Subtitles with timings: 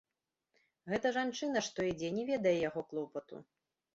[0.93, 3.35] Гэта жанчына, што ідзе, не ведае яго клопату.